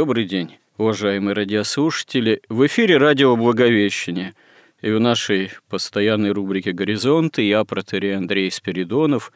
[0.00, 2.40] Добрый день, уважаемые радиослушатели.
[2.48, 4.32] В эфире радио «Благовещение».
[4.80, 9.30] И в нашей постоянной рубрике «Горизонты» я, протерей Андрей Спиридонов,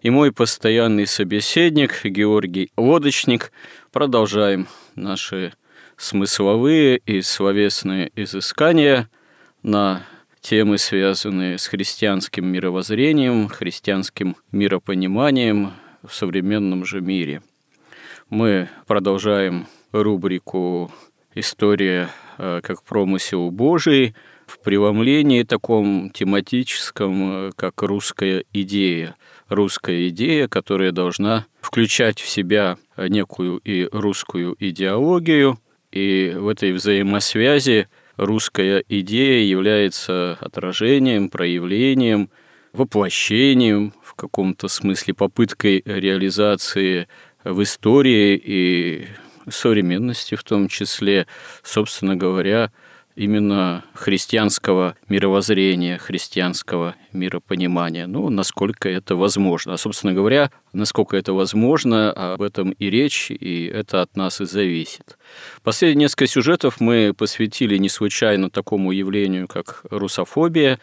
[0.00, 3.52] и мой постоянный собеседник Георгий Лодочник
[3.92, 5.52] продолжаем наши
[5.98, 9.10] смысловые и словесные изыскания
[9.62, 10.06] на
[10.40, 17.42] темы, связанные с христианским мировоззрением, христианским миропониманием в современном же мире.
[18.30, 19.66] Мы продолжаем
[20.02, 20.90] рубрику
[21.34, 24.14] «История э, как промысел Божий»
[24.46, 29.14] в преломлении таком тематическом, э, как русская идея.
[29.48, 35.58] Русская идея, которая должна включать в себя некую и русскую идеологию,
[35.92, 42.30] и в этой взаимосвязи русская идея является отражением, проявлением,
[42.72, 47.08] воплощением, в каком-то смысле попыткой реализации
[47.44, 49.06] в истории и
[49.48, 51.26] современности в том числе,
[51.62, 52.70] собственно говоря,
[53.16, 58.06] именно христианского мировоззрения, христианского миропонимания.
[58.06, 59.72] Ну, насколько это возможно.
[59.72, 64.44] А, собственно говоря, насколько это возможно, об этом и речь, и это от нас и
[64.44, 65.16] зависит.
[65.62, 70.78] Последние несколько сюжетов мы посвятили не случайно такому явлению, как русофобия,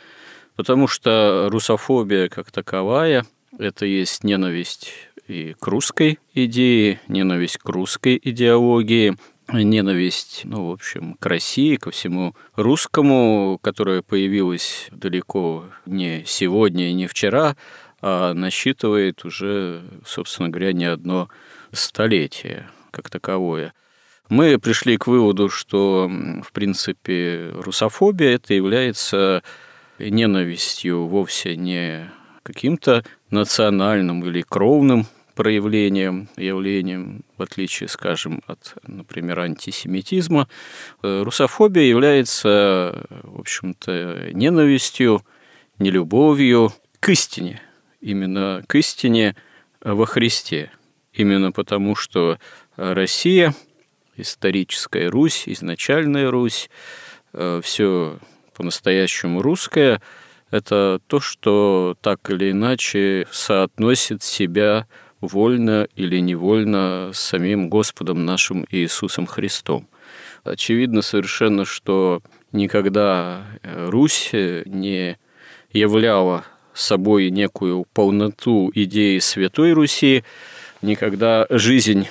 [0.55, 3.25] потому что русофобия как таковая–
[3.59, 4.91] это есть ненависть
[5.27, 9.15] и к русской идее, ненависть к русской идеологии,
[9.51, 16.93] ненависть, ну, в общем, к России, ко всему русскому, которая появилась далеко не сегодня и
[16.93, 17.55] не вчера,
[18.01, 21.29] а насчитывает уже, собственно говоря, не одно
[21.71, 23.73] столетие как таковое.
[24.29, 26.09] Мы пришли к выводу, что,
[26.43, 29.43] в принципе, русофобия это является
[29.99, 32.09] ненавистью вовсе не
[32.43, 35.05] каким-то национальным или кровным
[35.35, 40.47] проявлением, явлением, в отличие, скажем, от, например, антисемитизма,
[41.01, 45.25] э, русофобия является, в общем-то, ненавистью,
[45.79, 47.61] нелюбовью к истине,
[47.99, 49.35] именно к истине
[49.81, 50.71] во Христе.
[51.13, 52.37] Именно потому, что
[52.75, 53.55] Россия,
[54.15, 56.69] историческая Русь, изначальная Русь,
[57.33, 58.19] э, все
[58.53, 59.99] по-настоящему русское–
[60.53, 64.85] это то, что так или иначе соотносит себя
[65.19, 69.87] вольно или невольно с самим Господом нашим Иисусом Христом.
[70.43, 72.21] Очевидно совершенно, что
[72.51, 75.17] никогда Русь не
[75.71, 76.43] являла
[76.75, 80.23] собой некую полноту идеи Святой Руси,
[80.83, 82.07] никогда жизнь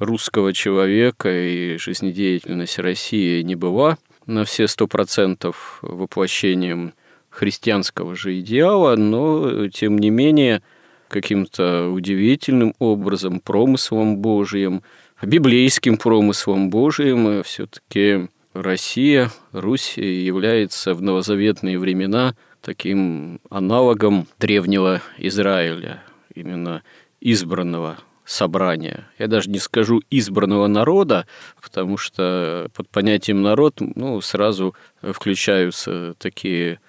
[0.00, 3.96] русского человека и жизнедеятельность России не была
[4.26, 6.92] на все сто процентов воплощением
[7.36, 10.62] христианского же идеала, но, тем не менее,
[11.08, 14.82] каким-то удивительным образом, промыслом Божиим,
[15.22, 26.02] библейским промыслом Божиим все-таки Россия, Русь является в новозаветные времена таким аналогом древнего Израиля,
[26.34, 26.82] именно
[27.20, 29.08] избранного собрания.
[29.18, 31.26] Я даже не скажу избранного народа,
[31.62, 36.80] потому что под понятием народ ну, сразу включаются такие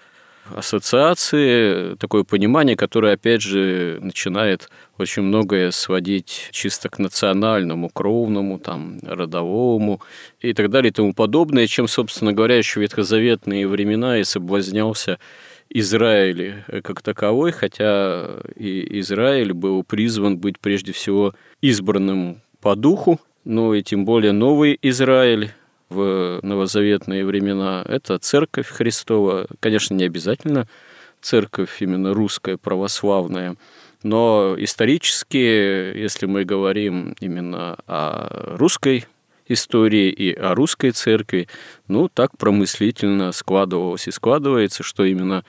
[0.56, 9.00] ассоциации, такое понимание, которое, опять же, начинает очень многое сводить чисто к национальному, кровному, там,
[9.03, 10.02] родовому
[10.40, 15.19] и так далее и тому подобное, чем, собственно говоря, еще ветхозаветные времена и соблазнялся
[15.69, 18.25] Израиль как таковой, хотя
[18.56, 24.77] и Израиль был призван быть прежде всего избранным по духу, но и тем более новый
[24.81, 25.51] Израиль,
[25.89, 30.68] в новозаветные времена, это церковь Христова, конечно, не обязательно
[31.22, 33.56] церковь именно русская, православная,
[34.04, 39.06] но исторически, если мы говорим именно о русской
[39.48, 41.48] истории и о русской церкви,
[41.88, 45.44] ну, так промыслительно складывалось и складывается, что именно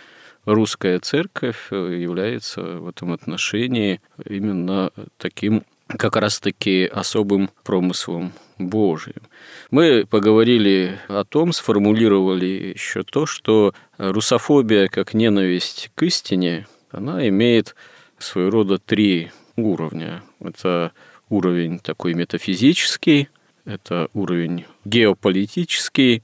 [0.45, 9.23] русская церковь является в этом отношении именно таким как раз-таки особым промыслом Божиим.
[9.71, 17.75] Мы поговорили о том, сформулировали еще то, что русофобия как ненависть к истине, она имеет
[18.19, 20.23] своего рода три уровня.
[20.41, 20.93] Это
[21.29, 23.29] уровень такой метафизический,
[23.65, 26.23] это уровень геополитический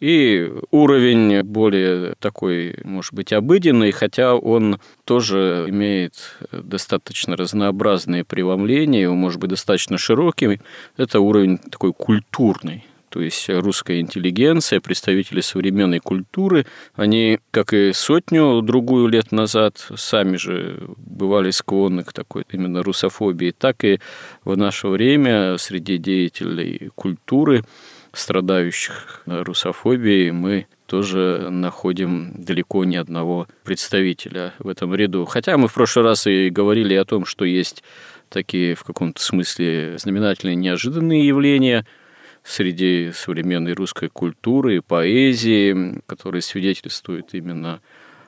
[0.00, 9.14] и уровень более такой, может быть, обыденный, хотя он тоже имеет достаточно разнообразные преломления, его
[9.14, 10.60] может быть достаточно широким.
[10.96, 19.06] Это уровень такой культурный то есть русская интеллигенция, представители современной культуры, они, как и сотню-другую
[19.06, 24.00] лет назад, сами же бывали склонны к такой именно русофобии, так и
[24.44, 27.62] в наше время среди деятелей культуры,
[28.14, 35.24] страдающих русофобией, мы тоже находим далеко не одного представителя в этом ряду.
[35.24, 37.82] Хотя мы в прошлый раз и говорили о том, что есть
[38.28, 41.86] такие в каком-то смысле знаменательные неожиданные явления–
[42.44, 47.80] среди современной русской культуры и поэзии, которые свидетельствуют именно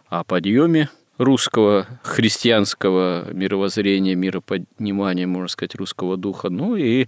[0.08, 7.06] о подъеме русского христианского мировоззрения, миропонимания, можно сказать, русского духа, ну и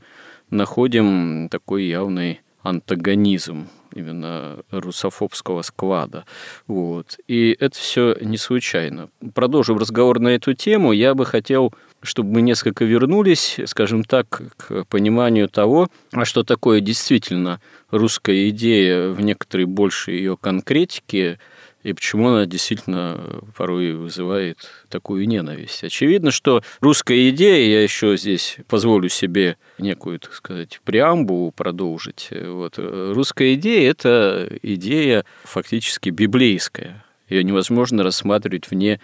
[0.51, 6.25] находим такой явный антагонизм именно русофобского склада.
[6.67, 7.19] Вот.
[7.27, 9.09] И это все не случайно.
[9.35, 10.93] Продолжим разговор на эту тему.
[10.93, 11.73] Я бы хотел
[12.03, 17.61] чтобы мы несколько вернулись, скажем так, к пониманию того, а что такое действительно
[17.91, 21.39] русская идея в некоторой большей ее конкретике,
[21.89, 24.59] и почему она действительно порой вызывает
[24.91, 25.83] такую ненависть.
[25.85, 32.29] Очевидно, что русская идея, я еще здесь позволю себе некую, так сказать, преамбу продолжить.
[32.31, 37.05] Вот, русская идея– это идея фактически библейская.
[37.29, 39.01] Ее невозможно рассматривать вне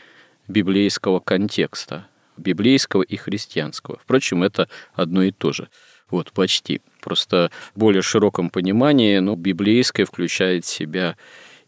[0.49, 3.99] библейского контекста библейского и христианского.
[4.03, 5.69] Впрочем, это одно и то же.
[6.11, 6.83] Вот, почти.
[7.01, 11.17] Просто в более широком понимании, но библейское включает в себя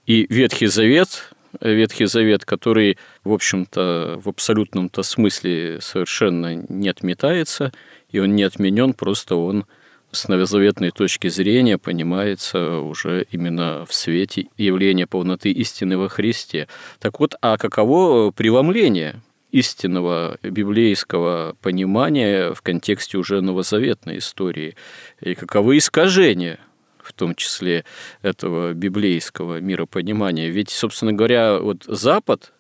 [0.06, 7.73] и Ветхий Завет, Ветхий Завет, который, в общем-то, в абсолютном-то смысле совершенно не отметается,
[8.11, 9.67] и он не отменен, просто он
[10.12, 16.69] с новозаветной точки зрения понимается уже именно в свете явления полноты истины во Христе.
[17.00, 19.20] Так вот, а каково преломление
[19.50, 24.76] истинного библейского понимания в контексте уже новозаветной истории,
[25.20, 26.59] и каковы искажения
[27.06, 27.85] в том числе
[28.23, 30.49] этого библейского миропонимания.
[30.49, 32.53] Ведь, собственно говоря, вот Запад,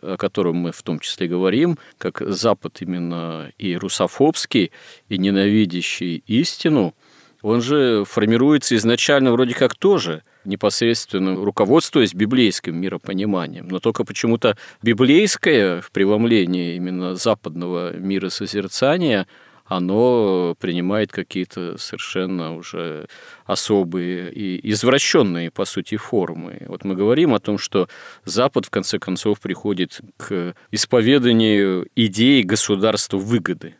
[0.00, 4.70] о котором мы в том числе говорим, как Запад именно и русофобский,
[5.08, 6.94] и ненавидящий истину,
[7.42, 13.68] он же формируется изначально вроде как тоже непосредственно руководствуясь библейским миропониманием.
[13.68, 19.26] Но только почему-то библейское в преломлении именно западного мира созерцания
[19.68, 23.06] оно принимает какие-то совершенно уже
[23.44, 26.62] особые и извращенные, по сути, формы.
[26.68, 27.88] Вот мы говорим о том, что
[28.24, 33.76] Запад, в конце концов, приходит к исповеданию идеи государства выгоды,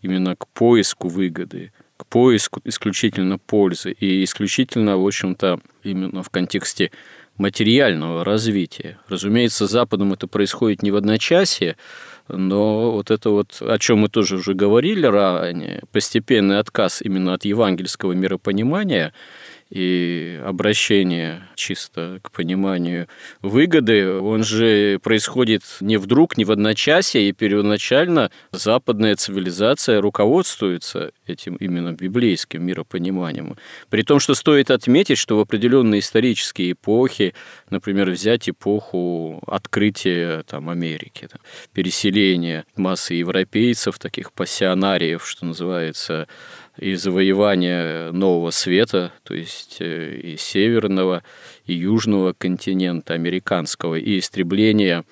[0.00, 6.90] именно к поиску выгоды, к поиску исключительно пользы и исключительно, в общем-то, именно в контексте
[7.36, 8.98] материального развития.
[9.08, 11.76] Разумеется, Западом это происходит не в одночасье,
[12.28, 17.44] но вот это вот, о чем мы тоже уже говорили ранее, постепенный отказ именно от
[17.44, 19.12] евангельского миропонимания–
[19.72, 23.08] и обращение чисто к пониманию
[23.40, 31.56] выгоды, он же происходит не вдруг, не в одночасье, и первоначально западная цивилизация руководствуется этим
[31.56, 33.56] именно библейским миропониманием.
[33.88, 37.32] При том, что стоит отметить, что в определенные исторические эпохи,
[37.70, 41.40] например, взять эпоху открытия там, Америки, там,
[41.72, 46.28] переселения массы европейцев, таких пассионариев, что называется,
[46.78, 51.22] и завоевания нового света, то есть э, и северного,
[51.66, 55.04] и южного континента американского, и истребления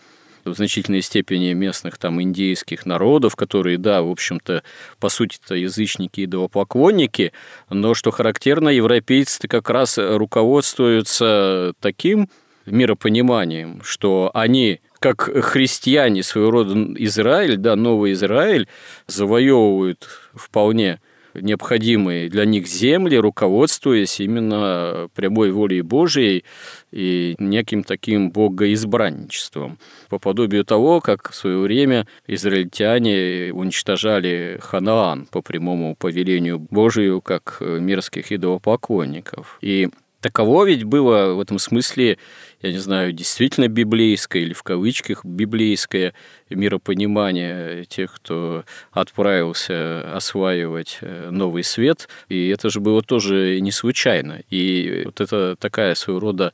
[0.44, 4.62] в значительной степени местных там индейских народов, которые, да, в общем-то,
[4.98, 7.32] по сути-то язычники и идолопоклонники,
[7.68, 12.28] но, что характерно, европейцы как раз руководствуются таким
[12.66, 18.68] миропониманием, что они как христиане своего рода Израиль, да, новый Израиль,
[19.06, 21.00] завоевывают вполне
[21.34, 26.44] необходимые для них земли, руководствуясь именно прямой волей Божией
[26.92, 29.78] и неким таким богоизбранничеством.
[30.08, 37.58] По подобию того, как в свое время израильтяне уничтожали Ханаан по прямому повелению Божию, как
[37.60, 39.58] мирских идолопоклонников.
[39.60, 39.88] И
[40.20, 42.18] таково ведь было в этом смысле,
[42.62, 46.12] я не знаю, действительно библейское или в кавычках библейское
[46.50, 52.08] миропонимание тех, кто отправился осваивать э, новый свет.
[52.28, 54.42] И это же было тоже не случайно.
[54.50, 56.52] И вот это такая своего рода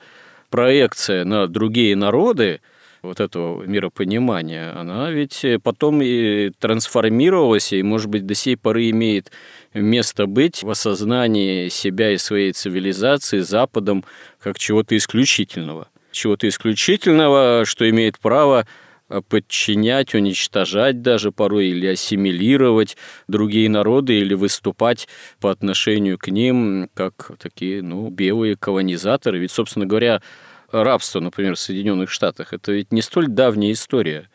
[0.49, 2.61] проекция на другие народы,
[3.03, 9.31] вот этого миропонимания, она ведь потом и трансформировалась, и, может быть, до сей поры имеет
[9.75, 14.05] место быть в осознании себя и своей цивилизации Западом
[14.41, 15.89] как чего-то исключительного.
[16.17, 18.67] Чего-то исключительного, что имеет право
[19.29, 22.97] подчинять, уничтожать даже порой или ассимилировать
[23.29, 25.09] другие народы или выступать
[25.41, 29.39] по отношению к ним как такие, ну, белые колонизаторы.
[29.39, 30.23] Ведь, собственно говоря,
[30.73, 34.31] рабство, например, в Соединенных Штатах, это ведь не столь давняя история.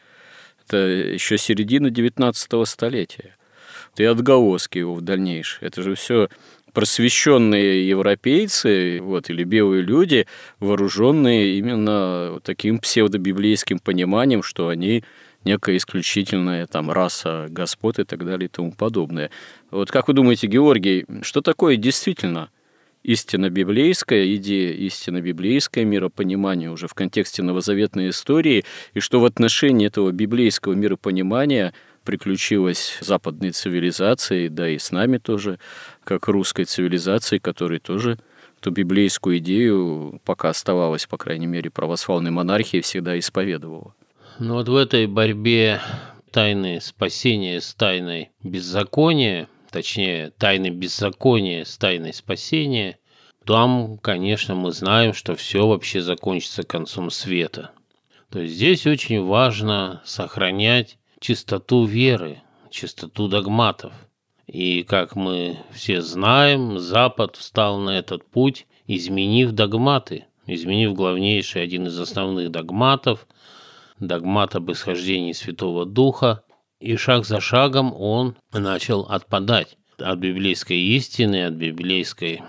[0.67, 3.35] Это еще середина 19 столетия.
[3.97, 5.57] И отголоски его в дальнейшем.
[5.61, 6.29] Это же все
[6.73, 10.27] просвещенные европейцы вот, или белые люди,
[10.59, 15.03] вооруженные именно таким псевдобиблейским пониманием, что они
[15.43, 19.31] некая исключительная там раса господ и так далее и тому подобное.
[19.71, 22.49] Вот как вы думаете, Георгий, что такое действительно–
[23.03, 28.63] истинно библейская идея, истинно библейское миропонимание уже в контексте новозаветной истории,
[28.93, 31.73] и что в отношении этого библейского миропонимания
[32.03, 35.59] приключилось западной цивилизации, да и с нами тоже,
[36.19, 38.19] как русской цивилизации, которой тоже
[38.59, 43.95] ту библейскую идею, пока оставалась, по крайней мере, православной монархии, всегда исповедовала.
[44.39, 45.81] Ну вот в этой борьбе
[46.31, 52.99] тайны спасения с тайной беззакония точнее, тайны беззакония с тайной спасения,
[53.45, 57.71] там, конечно, мы знаем, что все вообще закончится концом света.
[58.29, 63.93] То есть здесь очень важно сохранять чистоту веры, чистоту догматов.
[64.51, 71.87] И, как мы все знаем, Запад встал на этот путь, изменив догматы, изменив главнейший один
[71.87, 73.27] из основных догматов,
[74.01, 76.43] догмат об исхождении Святого Духа,
[76.81, 82.41] и шаг за шагом он начал отпадать от библейской истины, от библейской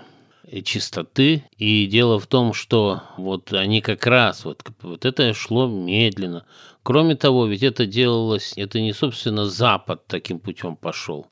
[0.65, 1.45] чистоты.
[1.55, 6.45] И дело в том, что вот они как раз, вот, вот это шло медленно.
[6.83, 11.27] Кроме того, ведь это делалось, это не, собственно, Запад таким путем пошел.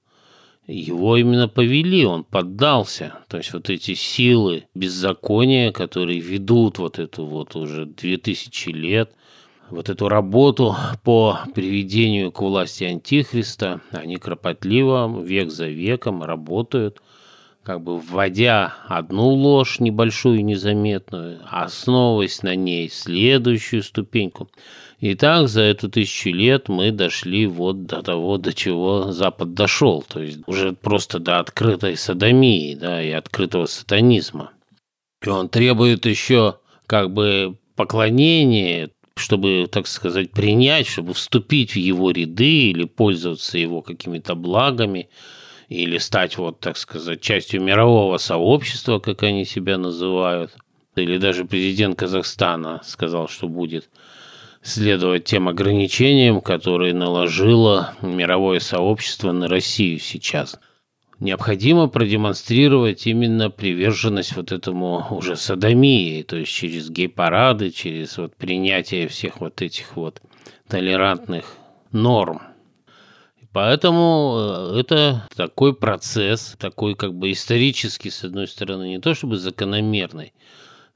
[0.72, 3.16] Его именно повели, он поддался.
[3.28, 9.12] То есть вот эти силы беззакония, которые ведут вот эту вот уже две тысячи лет,
[9.70, 17.02] вот эту работу по приведению к власти Антихриста, они кропотливо, век за веком работают,
[17.64, 24.50] как бы вводя одну ложь небольшую, незаметную, основываясь на ней следующую ступеньку.
[25.02, 30.04] И так за эту тысячу лет мы дошли вот до того, до чего Запад дошел,
[30.08, 34.52] то есть уже просто до открытой садомии, да, и открытого сатанизма.
[35.26, 42.12] И он требует еще как бы поклонения чтобы, так сказать, принять, чтобы вступить в его
[42.12, 45.10] ряды или пользоваться его какими-то благами,
[45.68, 50.56] или стать, вот, так сказать, частью мирового сообщества, как они себя называют.
[50.96, 53.90] Или даже президент Казахстана сказал, что будет
[54.62, 60.60] следовать тем ограничениям, которые наложило мировое сообщество на Россию сейчас–
[61.22, 69.08] необходимо продемонстрировать именно приверженность вот этому уже садомии, то есть через гей-парады, через вот принятие
[69.08, 70.22] всех вот этих вот
[70.68, 71.46] толерантных
[71.92, 72.42] норм.
[73.54, 79.38] Поэтому э, это такой процесс, такой как бы исторический, с одной стороны, не то чтобы
[79.38, 80.34] закономерный,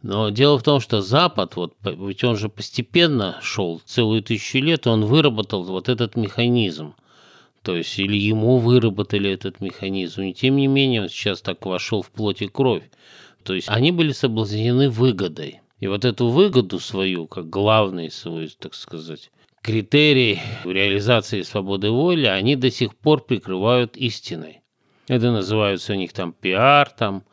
[0.05, 4.87] но дело в том, что Запад, вот, ведь он же постепенно шел целую тысячу лет,
[4.87, 6.95] он выработал вот этот механизм–
[7.65, 12.03] то есть или ему выработали этот механизм, и тем не менее он сейчас так вошел
[12.03, 12.83] в плоть и кровь.
[13.43, 15.61] То есть они были соблазнены выгодой.
[15.79, 19.31] И вот эту выгоду свою, как главный свой, так сказать,
[19.63, 24.61] критерий реализации свободы воли, они до сих пор прикрывают истиной.
[25.07, 27.23] Это называется у них там пиар, там,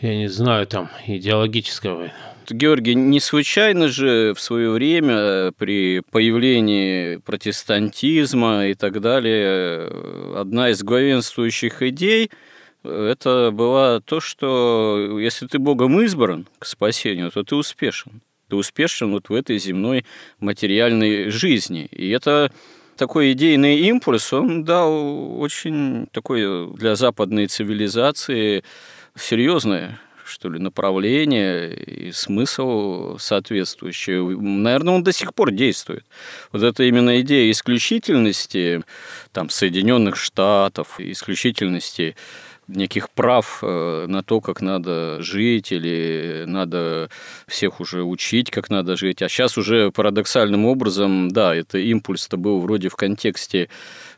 [0.00, 2.10] я не знаю, там идеологического
[2.50, 10.34] Георгий, не случайно же в свое время э, при появлении протестантизма и так далее э,
[10.36, 12.30] одна из главенствующих идей
[12.82, 18.20] э, это была то, что если ты Богом избран к спасению, то ты успешен.
[18.48, 20.04] Ты успешен вот в этой земной
[20.38, 21.88] материальной жизни.
[21.90, 22.52] И это
[22.96, 28.62] такой идейный импульс, он дал очень такой для западной цивилизации
[29.16, 34.18] серьезное что ли, направление и смысл соответствующий.
[34.36, 36.04] Наверное, он до сих пор действует.
[36.52, 38.82] Вот это именно идея исключительности
[39.32, 42.16] там, Соединенных Штатов, исключительности
[42.68, 47.08] неких прав э, на то, как надо жить, или надо
[47.46, 49.22] всех уже учить, как надо жить.
[49.22, 53.68] А сейчас уже парадоксальным образом, да, это импульс-то был вроде в контексте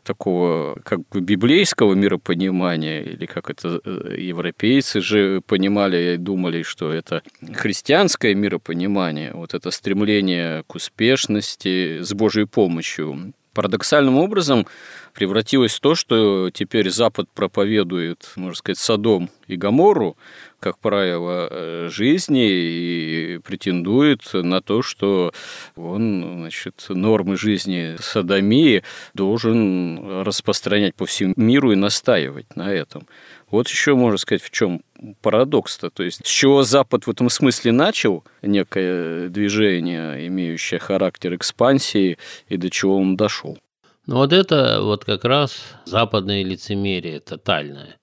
[0.03, 6.91] такого как бы библейского миропонимания, или как это э, европейцы же понимали и думали, что
[6.91, 7.21] это
[7.53, 13.33] христианское миропонимание, вот это стремление к успешности с Божьей помощью.
[13.57, 14.67] Парадоксальным образом
[15.13, 20.15] превратилось то, что теперь Запад проповедует, можно сказать, Содом и Гамору,
[20.59, 25.33] как правило, э, жизни и претендует на то, что
[25.75, 28.83] он значит, нормы жизни садомии
[29.15, 33.07] должен распространять по всему миру и настаивать на этом.
[33.49, 34.83] Вот еще можно сказать, в чем
[35.21, 35.89] парадокс-то.
[35.89, 42.57] То есть, с чего Запад в этом смысле начал некое движение, имеющее характер экспансии, и
[42.57, 43.57] до чего он дошел.
[44.05, 47.97] Ну вот это вот как раз западное лицемерие тотальное.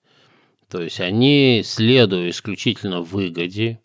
[0.69, 3.81] То есть они, следуя исключительно выгоде,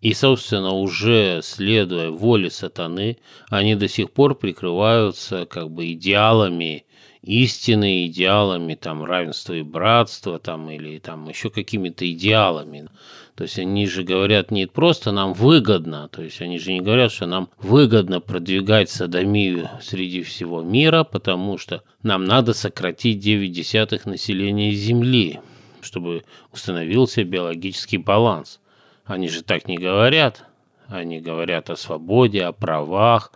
[0.00, 3.18] и, собственно, уже следуя воле сатаны,
[3.50, 6.86] они до сих пор прикрываются как бы идеалами
[7.28, 12.88] истины, идеалами там равенства и братства, там или там еще какими-то идеалами.
[13.34, 17.12] То есть они же говорят не просто нам выгодно, то есть они же не говорят,
[17.12, 24.06] что нам выгодно продвигать садомию среди всего мира, потому что нам надо сократить 9 десятых
[24.06, 25.40] населения Земли,
[25.82, 28.58] чтобы установился биологический баланс.
[29.04, 30.44] Они же так не говорят.
[30.86, 33.32] Они говорят о свободе, о правах.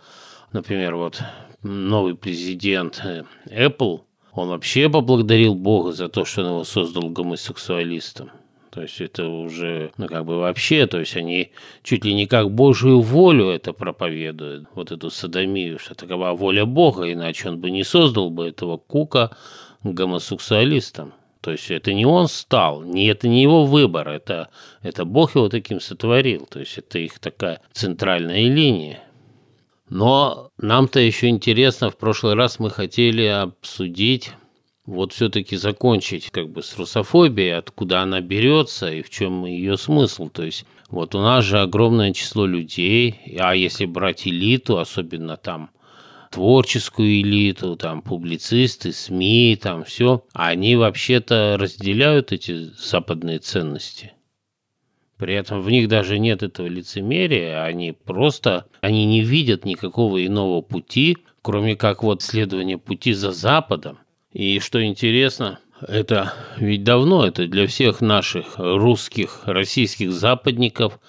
[0.51, 1.21] Например, вот
[1.63, 4.01] новый президент э, Apple,
[4.33, 8.31] он вообще поблагодарил Бога за то, что он его создал гомосексуалистом.
[8.71, 11.51] То есть это уже, ну как бы вообще, то есть они
[11.83, 17.11] чуть ли не как Божию волю это проповедуют, вот эту садомию, что такова воля Бога,
[17.11, 19.37] иначе он бы не создал бы этого Кука
[19.83, 21.13] гомосексуалистом.
[21.41, 24.47] То есть это не он стал, не, это не его выбор, это,
[24.81, 26.47] это Бог его таким сотворил.
[26.49, 29.03] То есть это их такая центральная линия.
[29.93, 34.31] Но нам-то еще интересно, в прошлый раз мы хотели обсудить
[34.87, 40.29] вот все-таки закончить как бы с русофобией, откуда она берется и в чем ее смысл.
[40.29, 45.69] То есть вот у нас же огромное число людей, а если брать элиту, особенно там
[46.31, 54.13] творческую элиту, там публицисты, СМИ, там все, они вообще-то разделяют эти западные ценности.
[55.17, 60.61] При этом в них даже нет этого лицемерия, они просто, они не видят никакого иного
[60.61, 63.99] пути, кроме как вот следование пути за Западом.
[64.31, 70.99] И что интересно, это ведь давно, это для всех наших русских, российских западников,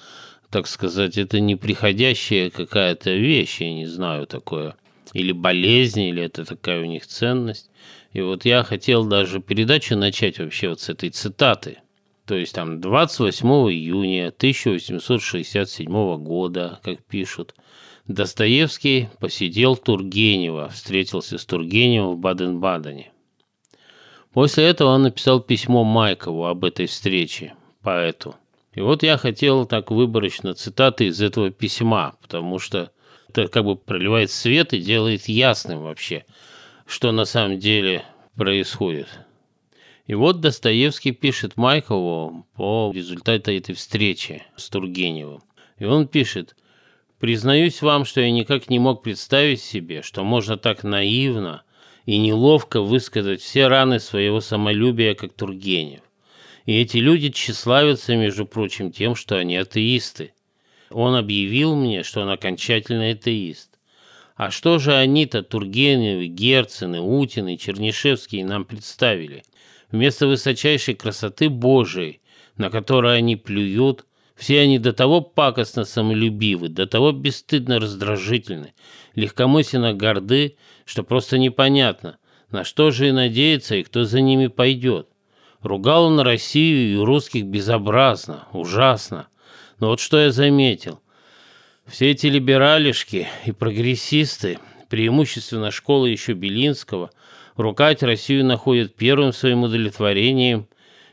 [0.50, 4.76] так сказать, это неприходящая какая-то вещь, я не знаю, такое,
[5.12, 7.70] или болезнь, или это такая у них ценность.
[8.12, 11.78] И вот я хотел даже передачу начать вообще вот с этой цитаты.
[12.26, 17.54] То есть там 28 июня 1867 года, как пишут,
[18.06, 23.12] Достоевский посидел Тургенева, встретился с Тургеневым в Баден-Бадене.
[24.32, 28.34] После этого он написал письмо Майкову об этой встрече, поэту.
[28.72, 32.90] И вот я хотел так выборочно цитаты из этого письма, потому что
[33.28, 36.24] это как бы проливает свет и делает ясным вообще,
[36.86, 38.04] что на самом деле
[38.36, 39.08] происходит.
[40.06, 45.42] И вот Достоевский пишет Майкову по результату этой встречи с Тургеневым.
[45.78, 46.56] И он пишет,
[47.18, 51.62] «Признаюсь вам, что я никак не мог представить себе, что можно так наивно–
[52.06, 56.00] и неловко высказать все раны своего самолюбия, как Тургенев.
[56.66, 60.32] И эти люди тщеславятся, между прочим, тем, что они атеисты.
[60.90, 63.78] Он объявил мне, что он окончательно атеист.
[64.36, 69.44] А что же они-то, Тургеневы, Герцены, Утины, Чернишевские, нам представили?
[69.94, 72.20] Вместо высочайшей красоты Божией,
[72.56, 78.74] на которой они плюют, все они до того пакостно самолюбивы, до того бесстыдно раздражительны,
[79.14, 82.18] легкомысленно горды, что просто непонятно,
[82.50, 85.06] на что же и надеяться и кто за ними пойдет.
[85.62, 89.28] Ругал он Россию и русских безобразно, ужасно.
[89.78, 91.02] Но вот что я заметил.
[91.86, 97.12] Все эти либералишки и прогрессисты, преимущественно школы еще Белинского,
[97.56, 100.68] ругать Россию находят первым своим удовлетворением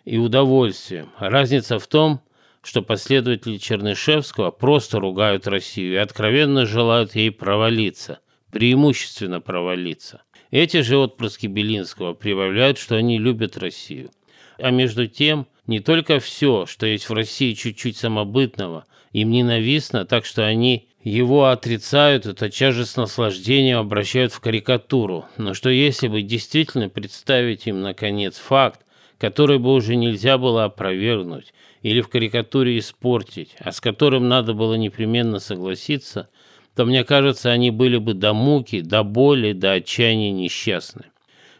[0.05, 1.09] и удовольствием.
[1.17, 2.21] разница в том,
[2.61, 8.19] что последователи Чернышевского просто ругают Россию и откровенно желают ей провалиться–
[8.51, 10.21] преимущественно провалиться.
[10.51, 14.11] Эти же отпрыски Белинского прибавляют, что они любят Россию.
[14.59, 20.25] А между тем, не только все, что есть в России чуть-чуть самобытного, им ненавистно, так
[20.25, 25.25] что они его отрицают же с наслаждением обращают в карикатуру.
[25.37, 28.81] Но что если бы действительно представить им, наконец, факт,
[29.17, 34.75] который бы уже нельзя было опровергнуть или в карикатуре испортить, а с которым надо было
[34.75, 36.29] непременно согласиться,
[36.75, 41.05] то, мне кажется, они были бы до муки, до боли, до отчаяния несчастны.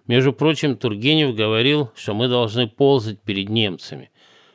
[0.08, 4.10] Между прочим, Тургенев говорил, что мы должны ползать перед немцами,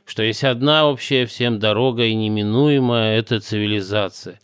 [0.04, 4.38] что есть одна общая всем дорога и неминуемая– это цивилизация,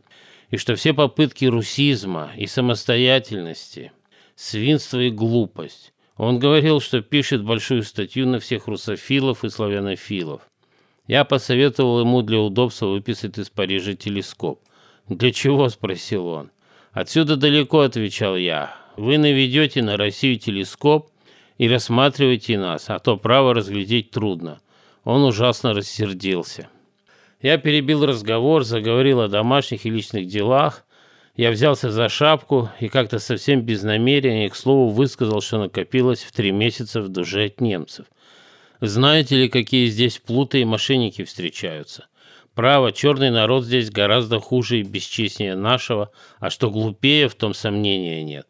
[0.53, 3.91] и что все попытки русизма и самостоятельности–
[4.37, 10.43] свинство и глупость, он говорил, что пишет большую статью на всех русофилов и славянофилов.
[11.09, 14.61] Я посоветовал ему для удобства выписать из Парижа телескоп.
[15.09, 16.51] «Для чего?»– спросил он.
[16.93, 18.77] «Отсюда далеко»,– отвечал я.
[18.97, 21.11] «Вы наведете на Россию телескоп
[21.57, 24.61] и рассматривайте нас, а то право разглядеть трудно».
[25.05, 26.69] Он ужасно рассердился.
[27.43, 30.85] Я перебил разговор, заговорил о домашних и личных делах,
[31.35, 36.31] я взялся за шапку и как-то совсем без намерения, к слову, высказал, что накопилось в
[36.31, 38.07] три месяца в душе от немцев.
[38.81, 42.07] Знаете ли, какие здесь плуты и мошенники встречаются?
[42.55, 48.23] Право, черный народ здесь гораздо хуже и бесчестнее нашего, а что глупее, в том сомнения
[48.23, 48.47] нет.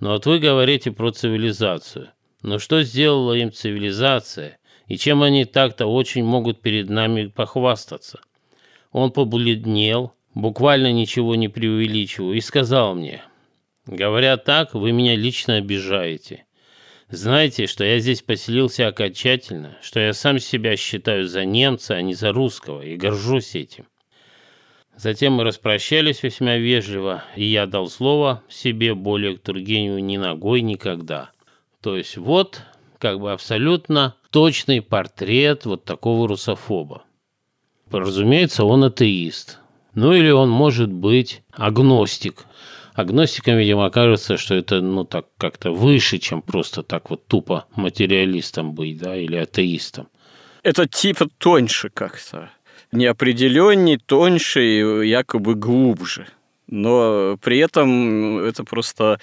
[0.00, 2.08] Но вот вы говорите про цивилизацию.
[2.42, 8.20] Но что сделала им цивилизация, и чем они так-то очень могут перед нами похвастаться?
[8.94, 13.24] Он побледнел, буквально ничего не преувеличиваю, и сказал мне,
[13.86, 16.46] «Говоря так, вы меня лично обижаете.
[17.08, 22.14] Знаете, что я здесь поселился окончательно, что я сам себя считаю за немца, а не
[22.14, 23.86] за русского, и горжусь этим».
[24.96, 30.60] Затем мы распрощались весьма вежливо, и я дал слово себе более к Тургеневу ни ногой
[30.60, 31.32] никогда.
[31.82, 32.62] То есть вот
[33.00, 37.02] как бы абсолютно точный портрет вот такого русофоба.
[38.00, 39.58] Разумеется, он атеист,
[39.94, 42.46] ну или он может быть агностик.
[42.94, 48.72] Агностикам, видимо, кажется, что это, ну, так как-то выше, чем просто так вот тупо материалистом
[48.72, 50.08] быть, да, или атеистом.
[50.62, 52.50] Это типа тоньше как-то.
[52.92, 56.28] Неопределенней, тоньше и якобы глубже.
[56.68, 59.18] Но при этом это просто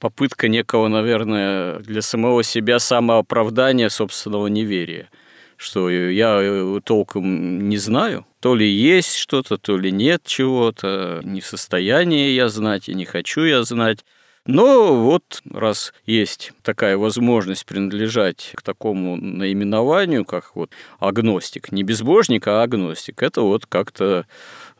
[0.00, 5.08] попытка некого, наверное, для самого себя самооправдания собственного неверия–
[5.62, 8.26] что я э, толком не знаю.
[8.40, 11.20] То ли есть что-то, то ли нет чего-то.
[11.22, 14.04] Не в состоянии я знать и не хочу я знать.
[14.44, 22.48] Но вот раз есть такая возможность принадлежать к такому наименованию, как вот агностик, не безбожник,
[22.48, 24.26] а агностик, это вот как-то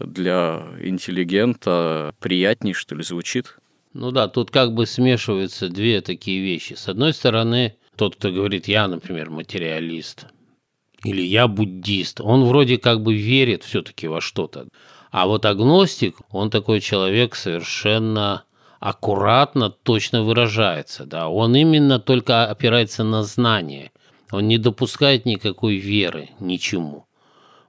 [0.00, 3.56] для интеллигента приятнее, что ли, звучит.
[3.92, 6.74] Ну да, тут как бы смешиваются две такие вещи.
[6.74, 10.26] С одной стороны, тот, кто говорит, я, например, материалист,
[11.04, 12.20] или я буддист.
[12.20, 14.68] Он вроде как бы верит все-таки во что-то.
[15.10, 18.44] А вот агностик, он такой человек совершенно
[18.80, 21.04] аккуратно, точно выражается.
[21.04, 21.28] Да?
[21.28, 23.92] Он именно только опирается на знание.
[24.30, 27.06] Он не допускает никакой веры ничему.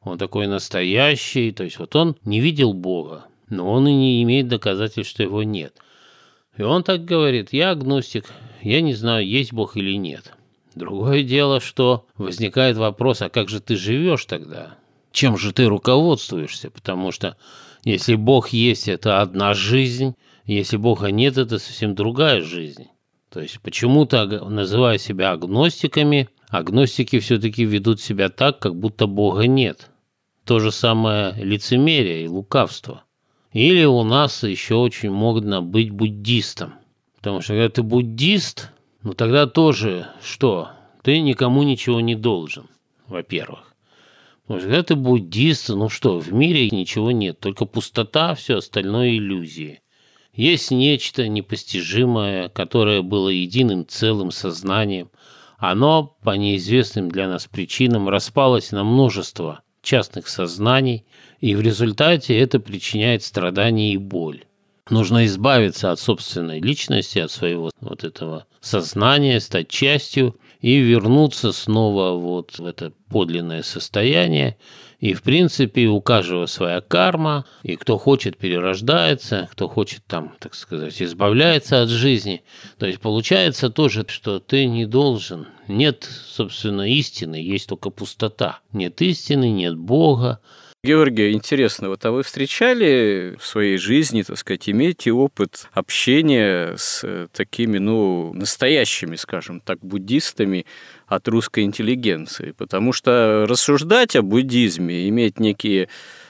[0.02, 4.48] Он такой настоящий, то есть вот он не видел Бога, но он и не имеет
[4.48, 5.76] доказательств, что его нет.
[6.58, 8.26] И он так говорит, я агностик,
[8.62, 10.34] я не знаю, есть Бог или нет.
[10.76, 14.78] Другое дело, что возникает вопрос, а как же ты живешь тогда?
[15.12, 16.72] Чем же ты руководствуешься?
[16.72, 17.38] Потому что
[17.84, 22.88] если Бог есть, это одна жизнь, если Бога нет, это совсем другая жизнь.
[23.30, 29.90] То есть почему-то, называя себя агностиками, агностики все-таки ведут себя так, как будто Бога нет.
[30.46, 33.04] То же самое лицемерие и лукавство.
[33.54, 36.74] Или у нас еще очень модно быть буддистом.
[37.16, 38.72] Потому что когда ты буддист,
[39.04, 40.70] ну тогда тоже что?
[41.04, 42.68] Ты никому ничего не должен,
[43.08, 43.76] во-первых.
[44.44, 49.12] Потому что когда ты буддист, ну что, в мире ничего нет, только пустота, все остальное
[49.12, 49.82] иллюзии.
[50.34, 55.12] Есть нечто непостижимое, которое было единым целым сознанием.
[55.58, 61.06] Оно, по неизвестным для нас причинам, распалось на множество частных сознаний,
[61.40, 64.46] и в результате это причиняет страдания и боль.
[64.90, 72.18] Нужно избавиться от собственной личности, от своего вот этого сознания, стать частью и вернуться снова
[72.18, 74.58] вот в это подлинное состояние.
[75.00, 80.54] И, в принципе, у каждого своя карма, и кто хочет, перерождается, кто хочет там, так
[80.54, 82.44] сказать, избавляется от жизни.
[82.78, 85.48] То есть получается тоже, что ты не должен.
[85.68, 88.60] Нет, собственно, истины, есть только пустота.
[88.72, 90.40] Нет истины, нет Бога,
[90.86, 97.06] Георгий, интересно, вот а вы встречали в своей жизни, так сказать, имеете опыт общения с
[97.06, 100.66] э, такими, ну, настоящими, скажем так, буддистами
[101.08, 102.52] от русской интеллигенции?
[102.52, 105.88] Потому что рассуждать о буддизме, иметь некие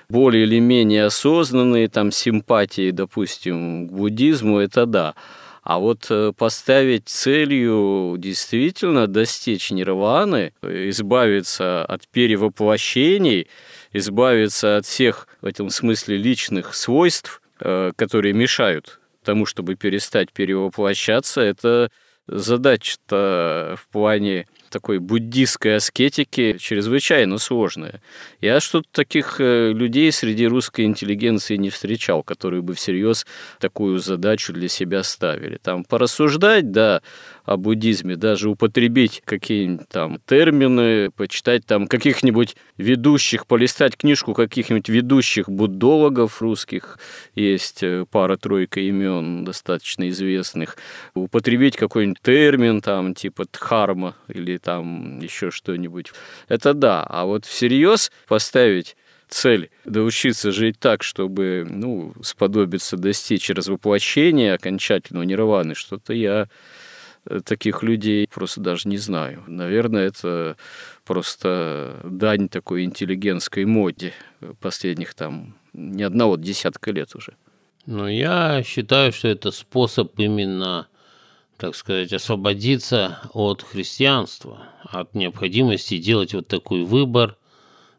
[0.08, 5.16] более или менее осознанные там симпатии, допустим, к буддизму, это да.
[5.64, 13.48] А вот э, поставить целью действительно достичь нирваны, избавиться от перевоплощений,
[13.94, 21.42] избавиться от всех в этом смысле личных свойств, э, которые мешают тому, чтобы перестать перевоплощаться,
[21.42, 21.90] это
[22.28, 28.02] задача-то в плане такой буддистской аскетики чрезвычайно сложная.
[28.42, 33.28] Я что-то таких э, людей среди русской интеллигенции не встречал, которые бы всерьез
[33.60, 35.58] такую задачу для себя ставили.
[35.58, 37.02] Там порассуждать, да,
[37.46, 45.50] о буддизме, даже употребить какие-нибудь там термины, почитать там каких-нибудь ведущих, полистать книжку каких-нибудь ведущих
[45.50, 47.00] буддологов русских,
[47.36, 50.78] есть э, пара-тройка имен достаточно известных,
[51.14, 56.12] употребить какой-нибудь термин там типа дхарма или там еще что-нибудь.
[56.48, 58.96] Это да, а вот всерьез поставить
[59.34, 66.48] цель доучиться жить так, чтобы ну, сподобиться достичь развоплощения окончательного нирваны, что-то я
[67.46, 69.44] таких людей просто даже не знаю.
[69.48, 70.58] Наверное, это
[71.06, 74.14] просто дань такой интеллигентской моде
[74.60, 77.36] последних там ни одного десятка лет уже.
[77.86, 80.88] Ну, я считаю, что это способ именно
[81.58, 87.38] так сказать, освободиться от христианства, от необходимости делать вот такой выбор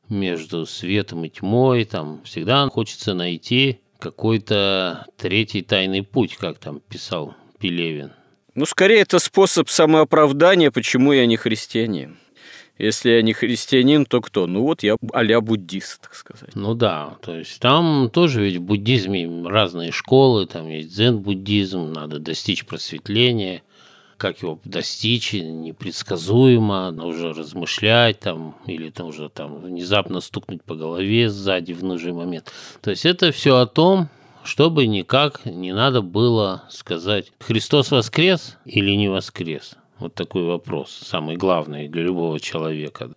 [0.08, 1.84] между светом и тьмой.
[1.84, 8.12] Там всегда хочется найти какой-то третий тайный путь, как там писал Пелевин.
[8.54, 12.16] Ну, скорее, это способ самооправдания, почему я не христианин.
[12.78, 14.48] Если я не христианин, то кто?
[14.48, 16.56] Ну вот я а буддист, так сказать.
[16.56, 22.18] Ну да, то есть там тоже ведь в буддизме разные школы, там есть дзен-буддизм, надо
[22.18, 23.62] достичь просветления,
[24.16, 31.30] как его достичь, непредсказуемо, уже размышлять там, или там уже там внезапно стукнуть по голове
[31.30, 32.52] сзади в нужный момент.
[32.82, 34.08] То есть это все о том,
[34.44, 39.76] чтобы никак не надо было сказать «Христос воскрес» или «не воскрес».
[39.98, 43.10] Вот такой вопрос, самый главный для любого человека.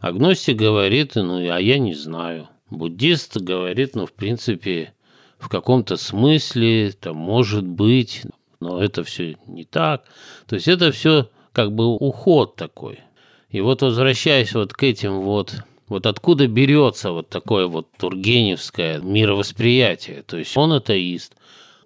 [0.00, 2.48] Агностик говорит, ну, а я не знаю.
[2.68, 4.92] Буддист говорит, ну, в принципе,
[5.38, 8.22] в каком-то смысле, там, может быть,
[8.60, 10.04] но это все не так.
[10.46, 13.00] То есть это все как бы уход такой.
[13.48, 15.54] И вот возвращаясь вот к этим вот
[15.90, 20.22] вот откуда берется вот такое вот тургеневское мировосприятие.
[20.22, 21.34] То есть он атеист,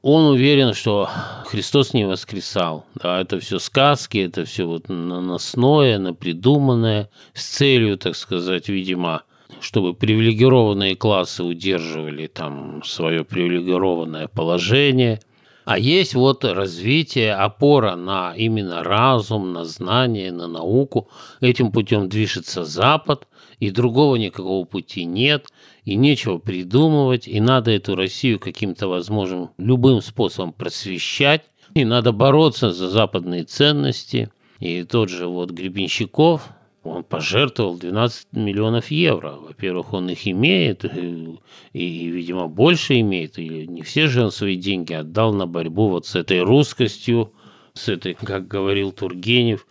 [0.03, 1.09] он уверен, что
[1.47, 2.85] Христос не воскресал.
[3.03, 9.23] Да, это все сказки, это все вот наносное, напридуманное, с целью, так сказать, видимо,
[9.61, 15.21] чтобы привилегированные классы удерживали там свое привилегированное положение.
[15.65, 21.09] А есть вот развитие, опора на именно разум, на знание, на науку.
[21.41, 23.27] Этим путем движется Запад,
[23.61, 25.47] и другого никакого пути нет–
[25.85, 31.43] и нечего придумывать, и надо эту Россию каким-то возможным любым способом просвещать,
[31.75, 34.31] и надо бороться за западные ценности.
[34.61, 36.49] И тот же вот Гребенщиков,
[36.85, 39.33] он пожертвовал 12 миллионов евро.
[39.33, 41.39] Во-первых, он их имеет, и,
[41.73, 43.39] и, видимо, больше имеет.
[43.39, 47.33] Или не все же он свои деньги отдал на борьбу вот с этой русскостью,
[47.73, 49.67] с этой, как говорил Тургенев,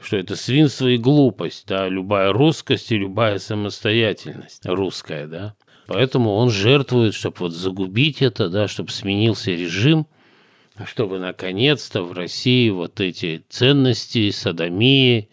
[0.00, 5.54] что это свинство и глупость, да, любая русскость и любая самостоятельность русская, да.
[5.86, 10.06] Поэтому он жертвует, чтобы вот загубить это, да, чтобы сменился режим,
[10.84, 15.28] чтобы наконец-то в России вот эти ценности, садомии,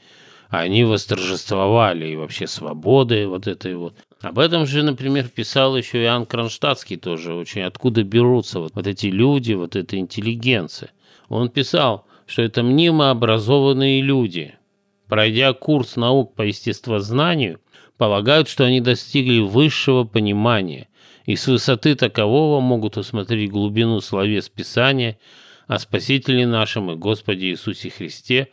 [0.59, 3.95] они восторжествовали, и вообще свободы вот этой вот.
[4.21, 9.07] Об этом же, например, писал еще Иоанн Кронштадтский тоже очень, откуда берутся вот, вот эти
[9.07, 10.91] люди, вот эта интеллигенция.
[11.27, 14.53] Он писал, что это мнимо образованные люди,
[15.07, 17.59] пройдя курс наук по естествознанию,
[17.97, 20.87] полагают, что они достигли высшего понимания
[21.25, 25.17] и с высоты такового могут усмотреть глубину словес Писания
[25.65, 28.49] о Спасителе нашем и Господе Иисусе Христе,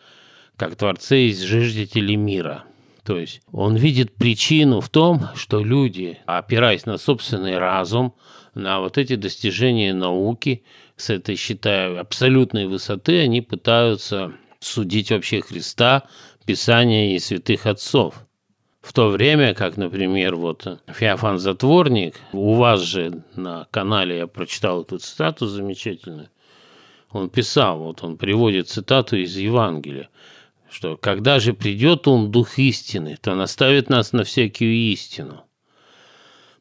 [0.60, 2.64] как Творце и Зжиждителе мира.
[3.02, 8.14] То есть он видит причину в том, что люди, опираясь на собственный разум,
[8.54, 10.64] на вот эти достижения науки,
[10.96, 16.02] с этой, считаю, абсолютной высоты, они пытаются судить вообще Христа,
[16.44, 18.26] Писания и святых отцов.
[18.82, 24.82] В то время, как, например, вот Феофан Затворник, у вас же на канале я прочитал
[24.82, 26.28] эту цитату замечательную,
[27.10, 30.10] он писал, вот он приводит цитату из Евангелия,
[30.70, 35.44] что «когда же придет он, Дух истины, то наставит нас на всякую истину».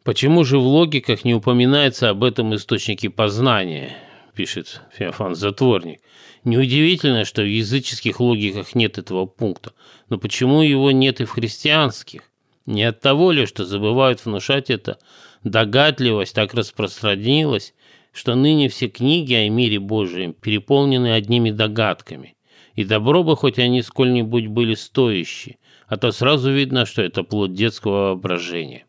[0.03, 3.95] Почему же в логиках не упоминается об этом источнике познания,
[4.39, 5.99] пишет Феофан Затворник.
[6.45, 9.73] Неудивительно, что в языческих логиках нет этого пункта.
[10.07, 12.21] Но почему его нет и в христианских?
[12.65, 14.97] Не от того ли, что забывают внушать это,
[15.43, 17.73] догадливость так распространилась,
[18.13, 22.35] что ныне все книги о мире Божьем переполнены одними догадками,
[22.79, 25.57] и добро бы хоть они сколь-нибудь были стоящие,
[25.89, 28.85] а то сразу видно, что это плод детского воображения.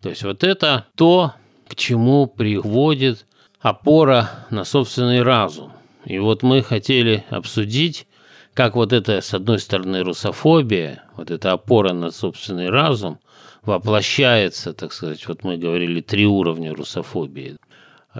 [0.00, 1.32] То есть вот это то,
[1.66, 3.26] к чему приводит
[3.58, 5.72] опора на собственный разум.
[6.04, 8.06] И вот мы хотели обсудить,
[8.54, 13.18] как вот это, с одной стороны, русофобия, вот эта опора на собственный разум,
[13.64, 17.56] воплощается, так сказать, вот мы говорили, три уровня русофобии,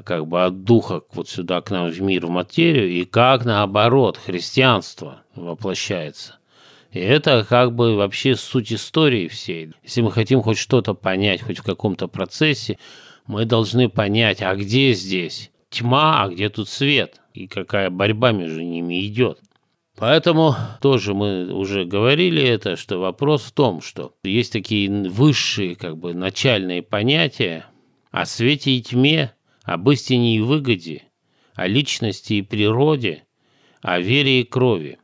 [0.00, 4.16] как бы от духа вот сюда к нам в мир, в материю, и как наоборот
[4.16, 6.38] христианство воплощается.
[6.90, 9.72] И это как бы вообще суть истории всей.
[9.82, 12.78] Если мы хотим хоть что-то понять, хоть в каком-то процессе,
[13.26, 18.60] мы должны понять, а где здесь тьма, а где тут свет, и какая борьба между
[18.60, 19.40] ними идет.
[19.96, 25.96] Поэтому тоже мы уже говорили это, что вопрос в том, что есть такие высшие как
[25.96, 27.66] бы начальные понятия
[28.10, 29.32] о свете и тьме,
[29.64, 31.04] об истине и выгоде,
[31.54, 33.24] о личности и природе,
[33.80, 34.98] о вере и крови.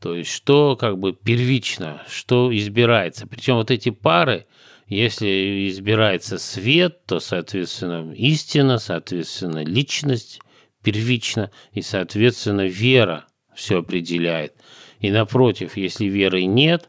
[0.00, 3.26] То есть что как бы первично, что избирается.
[3.26, 4.46] Причем вот эти пары,
[4.86, 10.40] если избирается свет, то, соответственно, истина, соответственно, личность
[10.82, 14.54] первично и, соответственно, вера все определяет.
[15.00, 16.88] И напротив, если веры нет,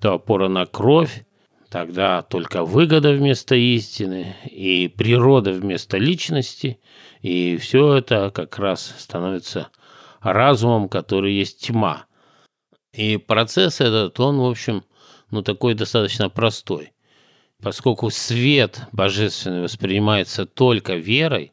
[0.00, 1.24] то опора на кровь,
[1.70, 6.80] тогда только выгода вместо истины и природа вместо личности,
[7.22, 9.68] и все это как раз становится
[10.20, 12.06] разумом, который есть тьма.
[12.92, 14.84] И процесс этот, он, в общем,
[15.30, 16.92] ну такой достаточно простой.
[17.62, 21.52] Поскольку свет божественный воспринимается только верой,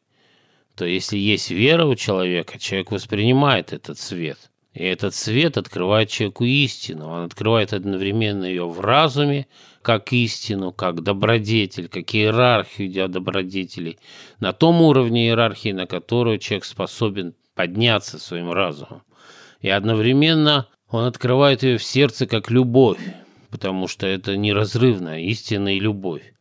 [0.75, 4.49] то если есть вера у человека, человек воспринимает этот свет.
[4.77, 7.09] И этот свет открывает человеку истину.
[7.09, 9.47] Он открывает одновременно ее в разуме,
[9.81, 13.97] как истину, как добродетель, как иерархию добродетелей,
[14.39, 19.01] на том уровне иерархии, на который человек способен подняться своим разумом.
[19.61, 23.01] И одновременно он открывает ее в сердце как любовь,
[23.49, 26.35] потому что это неразрывная истина и любовь.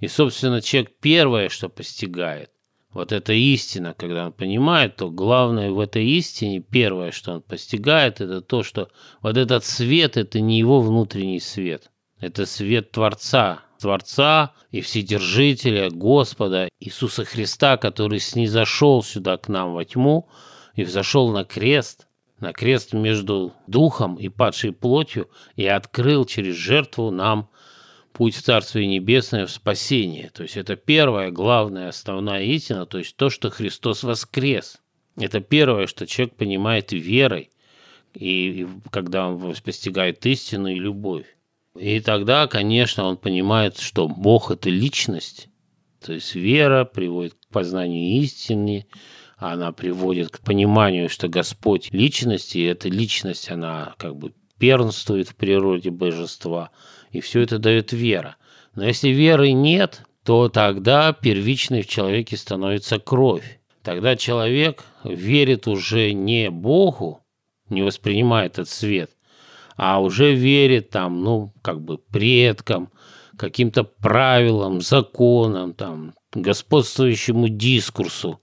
[0.00, 2.50] И, собственно, человек первое, что постигает,
[2.98, 8.20] вот эта истина, когда он понимает, то главное в этой истине, первое, что он постигает,
[8.20, 8.88] это то, что
[9.22, 11.92] вот этот свет– это не его внутренний свет.
[12.18, 19.84] Это свет Творца, Творца и Вседержителя, Господа Иисуса Христа, который снизошел сюда к нам во
[19.84, 20.28] тьму
[20.74, 22.08] и взошел на крест,
[22.40, 27.48] на крест между духом и падшей плотью и открыл через жертву нам
[28.18, 30.30] путь в Царствие Небесное, в спасение.
[30.34, 34.80] То есть это первая, главная, основная истина, то есть то, что Христос воскрес.
[35.16, 37.52] Это первое, что человек понимает верой,
[38.14, 41.26] и когда он постигает истину и любовь.
[41.78, 45.48] И тогда, конечно, он понимает, что Бог– это личность,
[46.04, 48.88] то есть вера приводит к познанию истины,
[49.36, 55.36] она приводит к пониманию, что Господь– личность, и эта личность, она как бы первенствует в
[55.36, 56.70] природе божества,
[57.10, 58.36] и все это дает вера.
[58.74, 63.60] Но если веры нет, то тогда первичной в человеке становится кровь.
[63.82, 67.22] Тогда человек верит уже не Богу,
[67.70, 69.10] не воспринимает этот свет,
[69.76, 72.90] а уже верит там, ну, как бы предкам,
[73.38, 78.40] каким-то правилам, законам, там, господствующему дискурсу,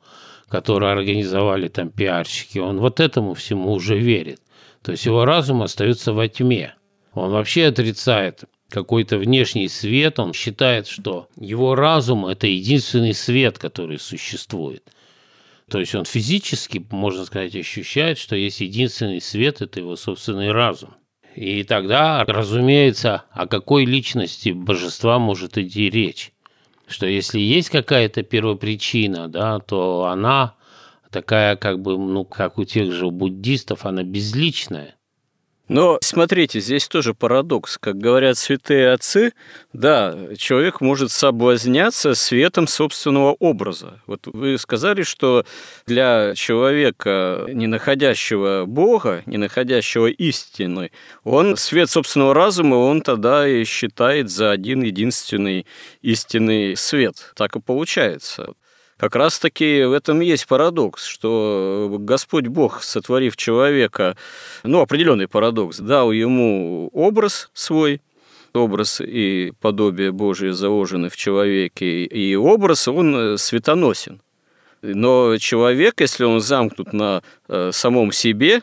[0.47, 4.41] который организовали там пиарщики, он вот этому всему уже верит.
[4.81, 6.75] То есть его разум остается во тьме.
[7.13, 13.99] Он вообще отрицает какой-то внешний свет, он считает, что его разум– это единственный свет, который
[13.99, 14.83] существует.
[15.69, 20.95] То есть он физически, можно сказать, ощущает, что есть единственный свет– это его собственный разум.
[21.35, 26.31] И тогда, разумеется, о какой личности божества может идти речь?
[26.87, 30.55] Что если есть какая-то первопричина, да, то она
[31.09, 34.94] такая, как бы, ну, как у тех же буддистов, она безличная.
[35.67, 37.77] Но смотрите, здесь тоже парадокс.
[37.79, 39.33] Как говорят святые отцы,
[39.73, 44.01] да, человек может соблазняться светом собственного образа.
[44.05, 45.43] Вот вы сказали, что
[45.87, 50.91] для человека, не находящего Бога, не находящего истины,
[51.23, 55.65] он свет собственного разума, он тогда и считает за один единственный
[56.01, 57.33] истинный свет.
[57.35, 58.53] Так и получается.
[58.97, 64.15] Как раз-таки в этом есть парадокс, что Господь Бог, сотворив человека,
[64.63, 68.01] ну, определенный парадокс, дал ему образ свой,
[68.53, 74.21] образ и подобие Божие заложены в человеке, и образ, он светоносен.
[74.81, 78.61] Но человек, если он замкнут на э, самом себе,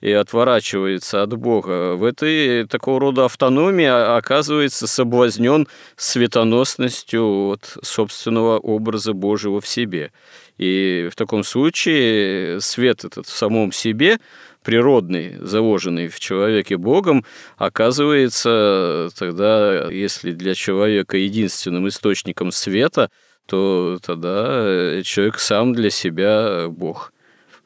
[0.00, 3.86] и отворачивается от Бога, в этой такого рода автономии
[4.16, 10.12] оказывается соблазнен светоносностью от собственного образа Божьего в себе.
[10.56, 14.18] И в таком случае свет этот в самом себе,
[14.62, 17.24] природный, заложенный в человеке Богом,
[17.56, 23.10] оказывается тогда, если для человека единственным источником света,
[23.46, 27.12] то тогда человек сам для себя Бог,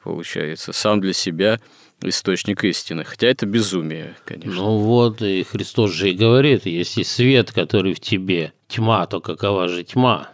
[0.02, 1.58] получается, сам для себя
[2.04, 3.04] источник истины.
[3.04, 4.52] Хотя это безумие, конечно.
[4.52, 9.68] Ну вот, и Христос же и говорит, если свет, который в тебе, тьма, то какова
[9.68, 10.30] же тьма?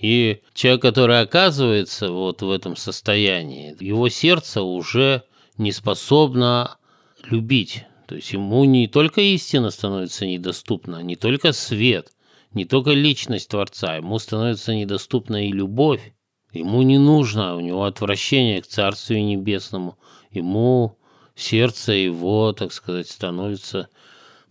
[0.00, 5.24] И человек, который оказывается вот в этом состоянии, его сердце уже
[5.58, 6.78] не способно
[7.24, 7.84] любить.
[8.06, 12.12] То есть ему не только истина становится недоступна, не только свет,
[12.52, 16.14] не только личность Творца, ему становится недоступна и любовь.
[16.52, 19.98] Ему не нужно, у него отвращение к Царствию Небесному,
[20.32, 20.98] ему
[21.34, 23.88] сердце его, так сказать, становится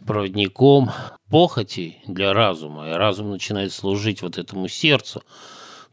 [0.05, 0.91] проводником
[1.29, 5.23] похоти для разума, и разум начинает служить вот этому сердцу.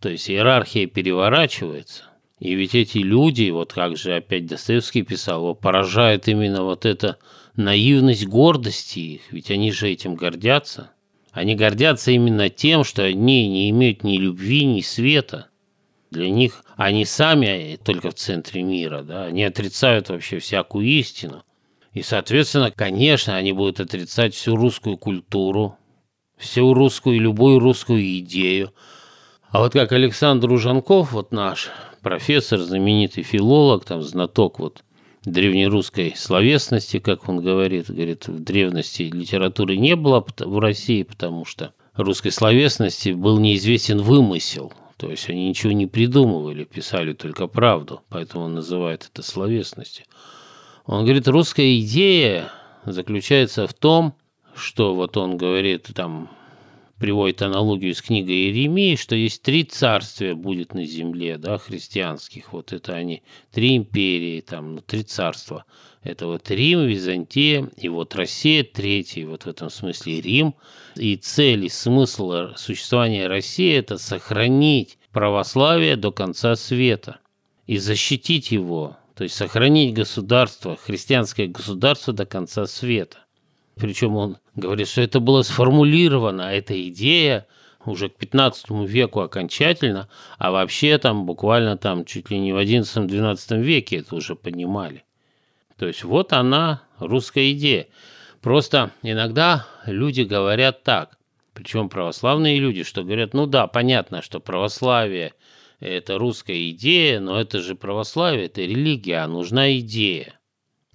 [0.00, 2.04] То есть иерархия переворачивается.
[2.38, 7.18] И ведь эти люди, вот как же опять Достоевский писал, его поражает именно вот эта
[7.56, 10.90] наивность гордости их, ведь они же этим гордятся.
[11.32, 15.48] Они гордятся именно тем, что они не имеют ни любви, ни света–
[16.10, 21.42] для них они сами только в центре мира, да, они отрицают вообще всякую истину.
[21.92, 25.76] И, соответственно, конечно, они будут отрицать всю русскую культуру,
[26.36, 28.72] всю русскую, любую русскую идею.
[29.50, 31.70] А вот как Александр Ужанков, вот наш
[32.02, 34.84] профессор, знаменитый филолог, там, знаток вот
[35.24, 41.72] древнерусской словесности, как он говорит, говорит, в древности литературы не было в России, потому что
[41.94, 48.44] русской словесности был неизвестен вымысел– то есть они ничего не придумывали, писали только правду, поэтому
[48.44, 50.06] он называет это словесностью.
[50.86, 52.50] Он говорит, русская идея
[52.84, 54.14] заключается в том,
[54.54, 56.30] что вот он говорит, там
[56.98, 62.72] приводит аналогию с книгой Иеремии, что есть три царствия будет на земле, да, христианских, вот
[62.72, 63.22] это они,
[63.52, 65.64] три империи, там, ну, три царства.
[66.02, 70.54] Это вот Рим, Византия и вот Россия, третий, вот в этом смысле Рим.
[70.94, 77.18] И цель и смысл существования России– это сохранить православие до конца света
[77.66, 83.25] и защитить его, то есть сохранить государство, христианское государство до конца света.
[83.78, 87.46] Причем он говорит, что это было сформулировано, эта идея
[87.84, 90.08] уже к 15 веку окончательно,
[90.38, 95.04] а вообще там буквально там чуть ли не в 11-12 веке это уже понимали.
[95.76, 97.86] То есть вот она, русская идея.
[98.40, 101.18] Просто иногда люди говорят так,
[101.52, 105.34] причем православные люди, что говорят, ну да, понятно, что православие–
[105.80, 110.36] это русская идея, но это же православие, это религия, а нужна идея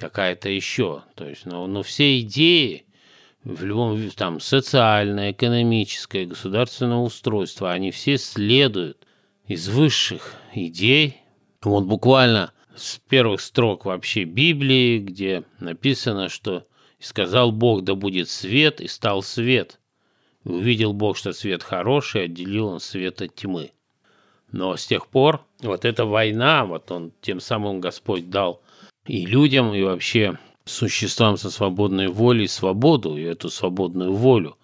[0.02, 1.04] какая-то еще.
[1.16, 2.86] То есть, ну, ну все идеи
[3.44, 9.06] в любом там социальное, экономическое, государственное устройство, они все следуют
[9.48, 11.18] из высших идей.
[11.62, 16.66] Вот буквально с первых строк вообще Библии, где написано, что
[17.00, 19.80] «И сказал Бог, да будет свет, и стал свет.
[20.44, 23.72] И увидел Бог, что свет хороший, отделил он свет от тьмы».
[24.52, 28.62] Но с тех пор вот эта война, вот он тем самым Господь дал
[29.06, 34.58] и людям, и вообще существам со свободной волей свободу, и эту свободную волю,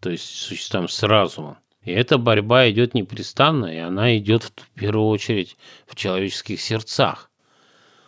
[0.00, 1.56] то есть существам с разумом.
[1.84, 5.56] И эта борьба идет непрестанно, и она идет в первую очередь
[5.86, 7.30] в человеческих сердцах.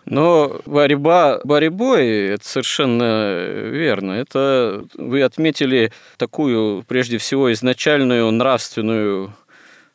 [0.05, 4.12] Но борьба борьбой, это совершенно верно.
[4.12, 9.35] Это вы отметили такую, прежде всего, изначальную нравственную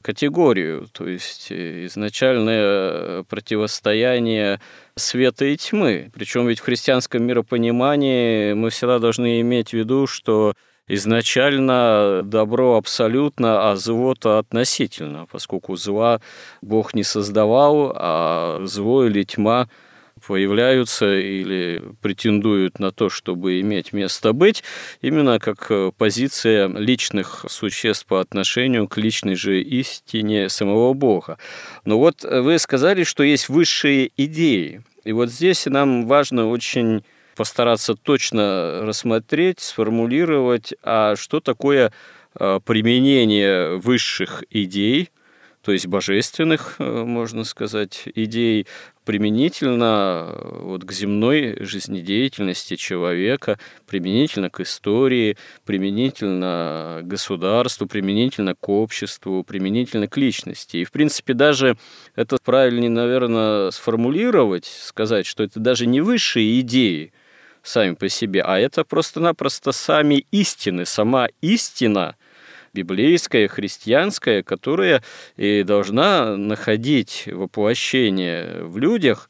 [0.04, 4.60] категорию, то есть изначальное противостояние
[4.96, 6.12] света и тьмы.
[6.14, 10.54] Причем ведь в христианском миропонимании мы всегда должны иметь в виду, что
[10.88, 16.22] изначально добро абсолютно, а зло-то относительно, поскольку зла
[16.62, 19.68] Бог не создавал, а зло или тьма–
[20.26, 24.64] появляются или претендуют на то, чтобы иметь место быть,
[25.02, 31.38] именно как э, позиция личных существ по отношению к личной же истине самого Бога.
[31.86, 34.82] Но вот вы сказали, что есть высшие идеи.
[35.04, 37.04] И вот здесь нам важно очень
[37.36, 41.92] постараться точно рассмотреть, сформулировать, а что такое
[42.40, 45.10] э, применение высших идей–
[45.64, 48.68] то есть божественных, э, можно сказать, идей,
[49.06, 58.70] применительно э, вот к земной жизнедеятельности человека, применительно к истории, применительно к государству, применительно к
[58.70, 60.78] обществу, применительно к личности.
[60.78, 61.78] И, в принципе, даже
[62.16, 67.14] это правильнее, наверное, сформулировать, сказать, что это даже не высшие идеи
[67.62, 72.16] сами по себе, а это просто-напросто сами истины, сама истина–
[72.74, 75.04] библейская, христианская, которая
[75.38, 79.30] и должна находить воплощение в людях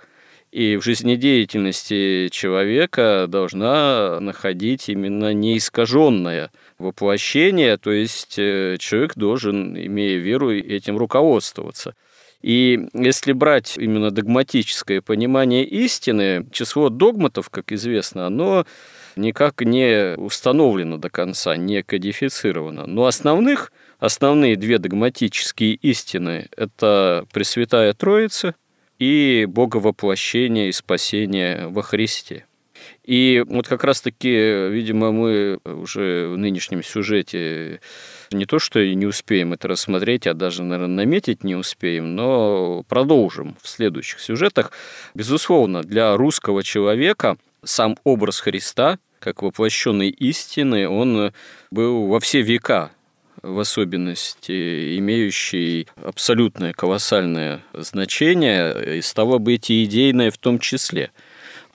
[0.51, 10.19] и в жизнедеятельности человека должна находить именно неискаженное воплощение, то есть э, человек должен, имея
[10.19, 11.95] веру, этим руководствоваться.
[12.43, 18.65] И если брать именно догматическое понимание истины, число догматов, как известно, оно
[19.15, 22.85] никак не установлено до конца, не кодифицировано.
[22.85, 28.55] Но основных, основные две догматические истины– это Пресвятая Троица
[28.99, 32.45] и Боговоплощение и спасение во Христе.
[33.03, 37.79] И вот как раз-таки, видимо, мы уже в нынешнем сюжете
[38.31, 43.55] не то, что не успеем это рассмотреть, а даже, наверное, наметить не успеем, но продолжим
[43.61, 44.71] в следующих сюжетах.
[45.13, 51.33] Безусловно, для русского человека сам образ Христа, как воплощенной истины, он
[51.71, 52.91] был во все века
[53.41, 61.11] в особенности, имеющий абсолютное колоссальное значение, и стало быть и идейное в том числе.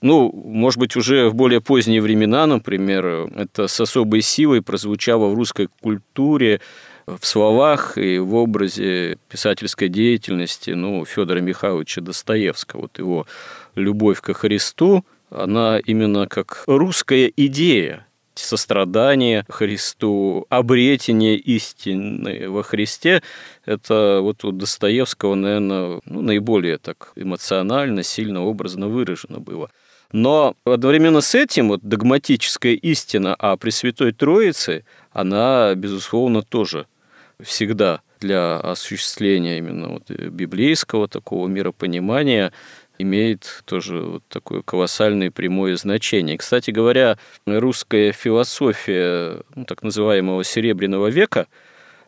[0.00, 5.34] Ну, может быть, уже в более поздние времена, например, это с особой силой прозвучало в
[5.34, 6.60] русской культуре,
[7.06, 12.82] в словах и в образе писательской деятельности ну, Федора Михайловича Достоевского.
[12.82, 13.26] Вот его
[13.74, 23.22] любовь ко Христу– она именно как русская идея сострадание Христу, обретение истины во Христе,
[23.64, 29.70] это вот у Достоевского, наверное, ну, наиболее так эмоционально, сильно, образно выражено было.
[30.12, 36.86] Но одновременно с этим вот догматическая истина о Пресвятой Троице, она, безусловно, тоже
[37.42, 42.52] всегда для осуществления именно вот библейского такого миропонимания
[42.98, 46.36] имеет тоже вот такое колоссальное прямое значение.
[46.36, 51.46] Кстати говоря, русская философия ну, так называемого Серебряного века,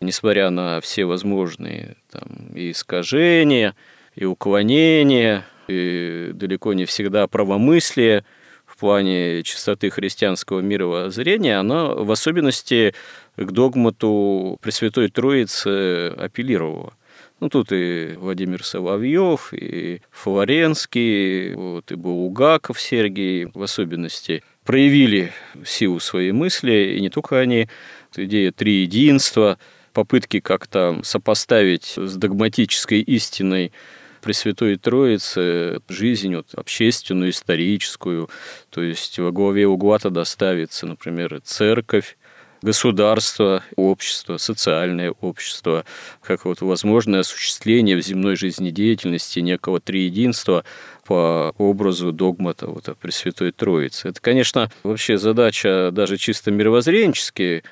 [0.01, 3.74] несмотря на все возможные там, и искажения,
[4.16, 8.24] и уклонения, и далеко не всегда правомыслие
[8.66, 12.95] в плане чистоты христианского мировоззрения, она в особенности
[13.36, 16.95] к догмату Пресвятой Троицы апеллировала.
[17.41, 25.32] Ну, тут и Владимир Соловьев, и Флоренский, вот, и Булгаков Сергей в особенности проявили
[25.64, 27.68] силу своей мысли, и не только они,
[28.14, 29.59] идея триединства,
[29.95, 33.72] попытки как-то сопоставить с догматической истиной
[34.20, 38.28] Пресвятой Троицы жизнь вот, общественную, историческую,
[38.68, 42.18] то есть во главе угла тогда ставится, например, церковь,
[42.62, 45.84] государство, общество, социальное общество,
[46.22, 50.64] как вот возможное осуществление в земной жизнедеятельности некого триединства
[51.04, 54.08] по образу догмата вот, о Пресвятой Троице.
[54.08, 57.62] Это, конечно, вообще задача даже чисто мировоззренчески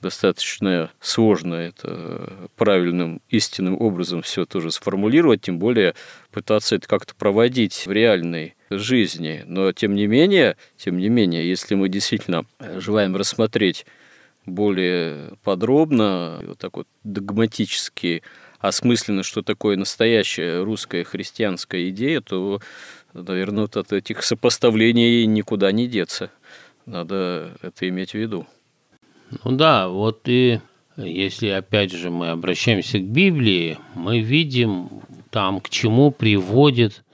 [0.00, 5.94] достаточно сложно это правильным, истинным образом все тоже сформулировать, тем более
[6.30, 9.42] пытаться это как-то проводить в реальной жизни.
[9.46, 12.44] Но тем не менее, тем не менее, если мы действительно
[12.76, 13.86] желаем рассмотреть
[14.48, 18.22] более подробно, вот так вот догматически
[18.58, 22.60] осмысленно, что такое настоящая русская христианская идея, то,
[23.12, 26.30] наверное, вот от этих сопоставлений никуда не деться.
[26.86, 28.46] Надо это иметь в виду.
[29.44, 30.60] Ну да, вот и
[30.96, 34.88] если опять же мы обращаемся к Библии, мы видим
[35.30, 37.04] там, к чему приводит,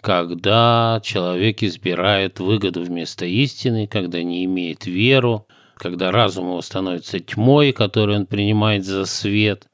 [0.00, 5.46] когда человек избирает выгоду вместо истины, когда не имеет веру,
[5.84, 9.68] когда разум его становится тьмой, которую он принимает за свет.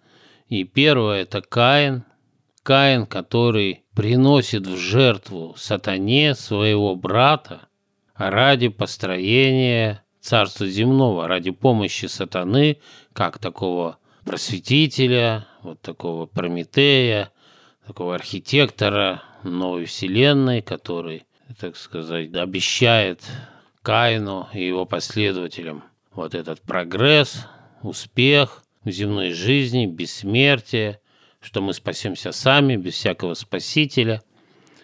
[0.49, 2.03] И первое– это Каин,
[2.65, 7.69] Каин, который приносит в жертву сатане своего брата
[8.17, 12.79] ради построения царства земного, ради помощи сатаны,
[13.13, 17.31] как такого просветителя, вот такого Прометея,
[17.87, 21.23] такого архитектора новой вселенной, который,
[21.61, 23.23] так сказать, обещает
[23.83, 27.47] Каину и его последователям вот этот прогресс,
[27.83, 31.01] успех в земной жизни, бессмертие,
[31.41, 34.23] что мы спасемся сами, без всякого спасителя.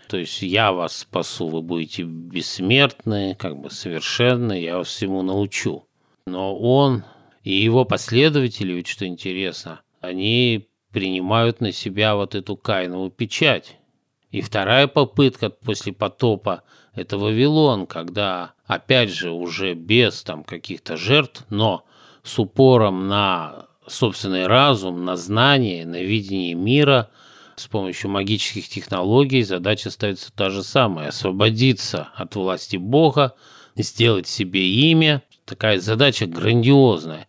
[0.08, 5.86] То есть я вас спасу, вы будете бессмертны, как бы совершенны, я вас всему научу.
[6.26, 7.04] Но он
[7.42, 13.78] и его последователи, ведь что интересно, они принимают на себя вот эту Каинову печать.
[14.30, 16.62] И вторая попытка после потопа–
[16.94, 21.84] это Вавилон, когда, опять же, уже без там каких-то жертв, но
[22.22, 27.10] с упором на собственный разум, на знание, на видение мира,
[27.54, 33.34] с помощью магических технологий задача ставится та же самая– освободиться от власти Бога,
[33.76, 35.22] сделать себе имя.
[35.44, 37.28] Такая задача грандиозная.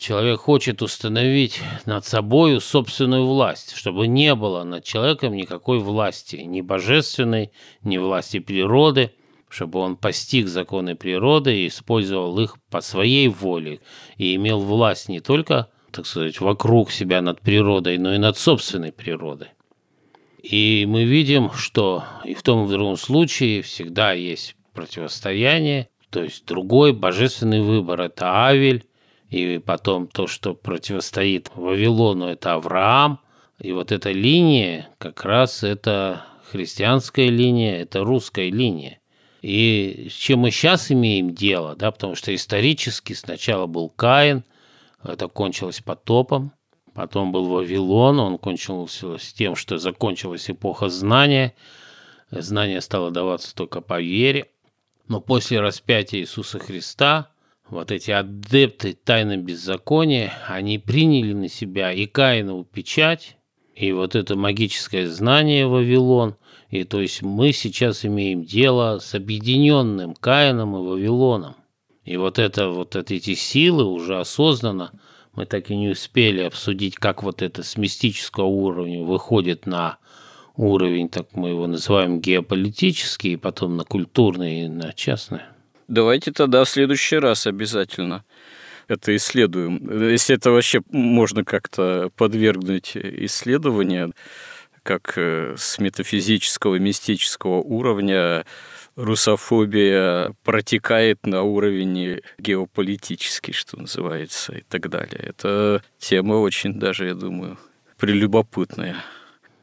[0.00, 6.62] Человек хочет установить над собой собственную власть, чтобы не было над человеком никакой власти, ни
[6.62, 9.12] божественной, ни власти природы,
[9.50, 13.80] чтобы он постиг законы природы и использовал их по своей воле
[14.16, 18.92] и имел власть не только, так сказать, вокруг себя над природой, но и над собственной
[18.92, 19.48] природой.
[20.42, 26.22] И мы видим, что и в том и в другом случае всегда есть противостояние, то
[26.22, 28.86] есть другой божественный выбор– это Авель,
[29.30, 33.20] и потом то, что противостоит Вавилону, это Авраам.
[33.60, 38.98] И вот эта линия, как раз это христианская линия, это русская линия.
[39.40, 44.44] И с чем мы сейчас имеем дело, да, потому что исторически сначала был Каин,
[45.02, 46.52] это кончилось потопом,
[46.92, 51.54] потом был Вавилон, он кончился с тем, что закончилась эпоха знания,
[52.30, 54.50] знание стало даваться только по вере,
[55.08, 57.30] но после распятия Иисуса Христа
[57.70, 63.36] вот эти адепты тайны беззакония, они приняли на себя и Каинову печать,
[63.74, 66.36] и вот это магическое знание Вавилон,
[66.68, 71.56] и то есть мы сейчас имеем дело с объединенным Каином и Вавилоном.
[72.04, 74.92] И вот это вот эти силы уже осознанно
[75.34, 79.98] мы так и не успели обсудить, как вот это с мистического уровня выходит на
[80.56, 85.40] уровень, так мы его называем геополитический, и потом на культурный и на частный.
[85.90, 88.24] Давайте тогда в следующий раз обязательно
[88.86, 90.08] это исследуем.
[90.08, 94.12] Если это вообще можно как-то подвергнуть исследованию,
[94.84, 98.46] как э, с метафизического, мистического уровня
[98.94, 105.20] русофобия протекает на уровне геополитический, что называется, и так далее.
[105.20, 107.58] Это тема очень даже, я думаю,
[107.98, 108.94] прелюбопытная.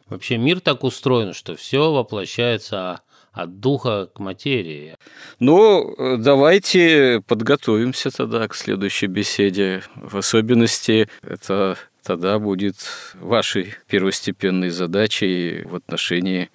[0.09, 2.99] Вообще мир так устроен, что все воплощается
[3.37, 4.97] от духа к материи.
[5.39, 9.83] Ну, давайте подготовимся тогда к следующей беседе.
[9.95, 12.75] В особенности это тогда будет
[13.15, 16.49] вашей первостепенной задачей в отношении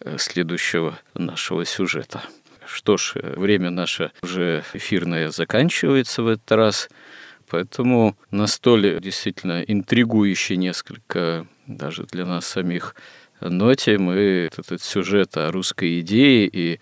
[0.00, 2.22] э, следующего нашего сюжета.
[2.66, 6.90] Что ж, время наше уже эфирное заканчивается в этот раз,
[7.48, 12.94] поэтому на столе действительно интригующий несколько даже для нас самих
[13.40, 16.80] ноте мы этот сюжет о русской идее и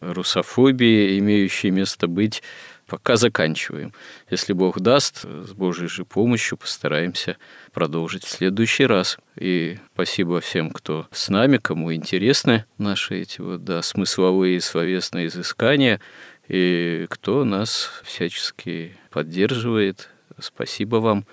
[0.00, 2.42] русофобии, имеющей место быть,
[2.86, 3.94] пока заканчиваем.
[4.30, 7.36] Если Бог даст, с Божьей же помощью постараемся
[7.72, 9.18] продолжить в следующий раз.
[9.36, 15.28] И спасибо всем, кто с нами, кому интересны наши эти вот, да, смысловые и словесные
[15.28, 16.00] изыскания,
[16.48, 20.10] и кто нас всячески поддерживает.
[20.38, 21.24] Спасибо вам.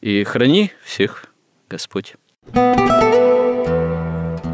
[0.00, 1.26] И храни всех
[1.68, 2.14] Господь.